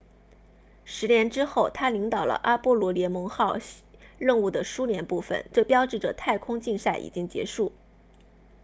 [0.83, 3.55] 十年之后他领导了阿波罗联盟号
[4.17, 7.71] 任务的苏联部分这标志着太空竞赛已经结束